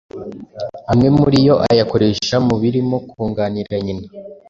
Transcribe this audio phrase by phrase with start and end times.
[0.91, 4.07] amwe muri yo ayakoresha mu birimo kunganira nyina